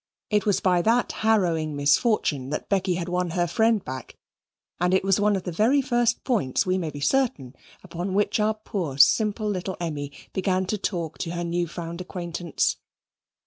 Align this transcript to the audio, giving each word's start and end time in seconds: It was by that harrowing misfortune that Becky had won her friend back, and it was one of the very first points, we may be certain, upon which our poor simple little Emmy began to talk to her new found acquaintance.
It 0.31 0.47
was 0.47 0.59
by 0.59 0.81
that 0.81 1.11
harrowing 1.11 1.75
misfortune 1.75 2.49
that 2.49 2.67
Becky 2.69 2.95
had 2.95 3.07
won 3.07 3.29
her 3.37 3.45
friend 3.45 3.85
back, 3.85 4.17
and 4.79 4.95
it 4.95 5.03
was 5.03 5.19
one 5.19 5.35
of 5.35 5.43
the 5.43 5.51
very 5.51 5.79
first 5.79 6.23
points, 6.23 6.65
we 6.65 6.79
may 6.79 6.89
be 6.89 6.99
certain, 6.99 7.53
upon 7.83 8.15
which 8.15 8.39
our 8.39 8.55
poor 8.55 8.97
simple 8.97 9.47
little 9.47 9.77
Emmy 9.79 10.11
began 10.33 10.65
to 10.65 10.77
talk 10.79 11.19
to 11.19 11.33
her 11.33 11.43
new 11.43 11.67
found 11.67 12.01
acquaintance. 12.01 12.77